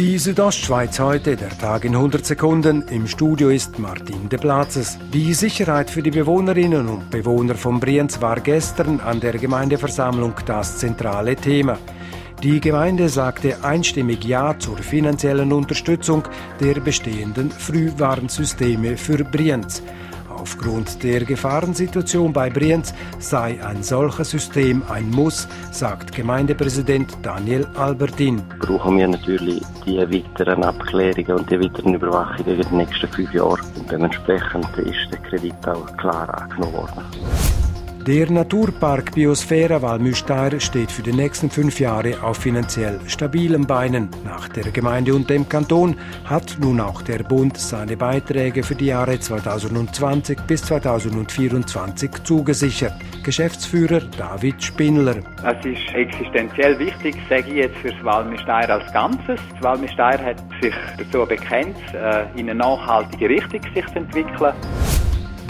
[0.00, 2.88] Die Südostschweiz heute, der Tag in 100 Sekunden.
[2.88, 4.98] Im Studio ist Martin de Platzes.
[5.12, 10.78] Die Sicherheit für die Bewohnerinnen und Bewohner von Brienz war gestern an der Gemeindeversammlung das
[10.78, 11.76] zentrale Thema.
[12.42, 16.22] Die Gemeinde sagte einstimmig Ja zur finanziellen Unterstützung
[16.60, 19.82] der bestehenden Frühwarnsysteme für Brienz.
[20.40, 28.42] Aufgrund der Gefahrensituation bei Brienz sei ein solches System ein Muss, sagt Gemeindepräsident Daniel Albertin.
[28.58, 33.60] Brauchen wir natürlich die weiteren Abklärungen und die weiteren Überwachungen in den nächsten fünf Jahren.
[33.78, 37.69] Und dementsprechend ist der Kredit auch klar angenommen worden.
[38.06, 44.08] Der Naturpark Biosphäre Walmüsteir steht für die nächsten fünf Jahre auf finanziell stabilen Beinen.
[44.24, 48.86] Nach der Gemeinde und dem Kanton hat nun auch der Bund seine Beiträge für die
[48.86, 52.94] Jahre 2020 bis 2024 zugesichert.
[53.22, 55.16] Geschäftsführer David Spindler.
[55.44, 59.38] Es ist existenziell wichtig, sage ich jetzt für das Walmüsteir als Ganzes.
[59.52, 64.54] Das Walmüsteir hat sich dazu bekannt, äh, in eine nachhaltige Richtung sich zu entwickeln.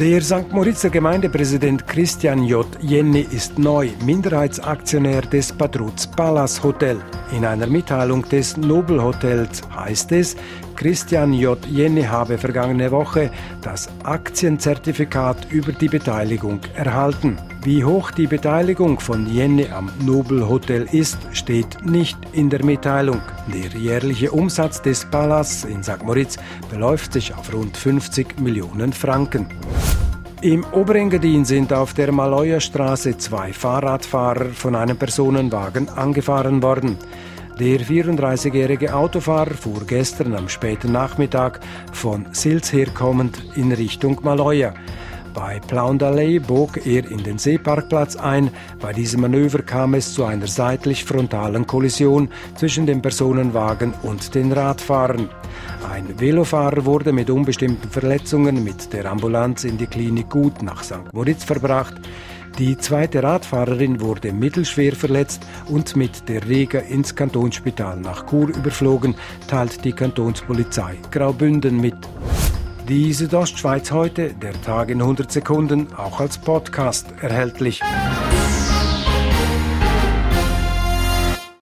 [0.01, 0.51] Der St.
[0.51, 2.67] Moritzer Gemeindepräsident Christian J.
[2.81, 7.03] Jenny ist neu Minderheitsaktionär des Padruz Palace Hotel.
[7.37, 10.37] In einer Mitteilung des Nobel Hotels heißt es,
[10.81, 11.59] Christian J.
[11.67, 17.37] Jenny habe vergangene Woche das Aktienzertifikat über die Beteiligung erhalten.
[17.62, 23.20] Wie hoch die Beteiligung von Jenny am Nobel Hotel ist, steht nicht in der Mitteilung.
[23.53, 26.03] Der jährliche Umsatz des Palas in St.
[26.03, 26.39] Moritz
[26.70, 29.48] beläuft sich auf rund 50 Millionen Franken.
[30.41, 36.97] Im Oberengadin sind auf der Maloja Straße zwei Fahrradfahrer von einem Personenwagen angefahren worden.
[37.61, 41.61] Der 34-jährige Autofahrer fuhr gestern am späten Nachmittag
[41.92, 44.72] von Sils herkommend in Richtung Maloja.
[45.34, 48.50] Bei Plaundallee bog er in den Seeparkplatz ein.
[48.81, 54.53] Bei diesem Manöver kam es zu einer seitlich frontalen Kollision zwischen dem Personenwagen und den
[54.53, 55.28] Radfahrern.
[55.92, 61.12] Ein Velofahrer wurde mit unbestimmten Verletzungen mit der Ambulanz in die Klinik Gut nach St.
[61.12, 62.00] Moritz verbracht.
[62.59, 69.15] Die zweite Radfahrerin wurde mittelschwer verletzt und mit der Rega ins Kantonsspital nach Chur überflogen,
[69.47, 71.97] teilt die Kantonspolizei Graubünden mit.
[72.88, 77.81] Die Südostschweiz heute, der Tag in 100 Sekunden, auch als Podcast erhältlich.